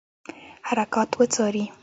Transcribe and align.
حرکات 0.67 1.09
وڅاري. 1.19 1.65